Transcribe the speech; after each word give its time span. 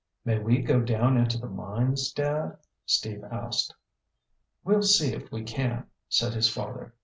"May 0.25 0.39
we 0.39 0.63
go 0.63 0.81
down 0.81 1.15
into 1.15 1.37
the 1.37 1.45
mines, 1.45 2.11
Dad?" 2.11 2.57
Steve 2.87 3.23
asked. 3.23 3.75
"We'll 4.63 4.81
see 4.81 5.13
if 5.13 5.31
we 5.31 5.43
can," 5.43 5.91
said 6.09 6.33
his 6.33 6.49
father. 6.49 6.95